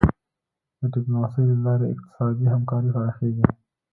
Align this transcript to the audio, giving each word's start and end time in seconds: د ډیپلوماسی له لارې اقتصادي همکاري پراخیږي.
د 0.79 0.81
ډیپلوماسی 0.93 1.41
له 1.49 1.55
لارې 1.65 1.85
اقتصادي 1.93 2.45
همکاري 2.53 2.89
پراخیږي. 2.95 3.45